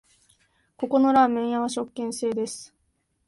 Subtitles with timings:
[0.77, 2.73] ここのラーメン屋は食券制です